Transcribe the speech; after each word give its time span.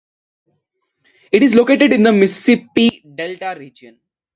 It 1.31 1.43
is 1.43 1.53
located 1.53 1.93
in 1.93 2.01
the 2.01 2.11
Mississippi 2.11 3.03
Delta 3.15 3.55
region. 3.59 3.99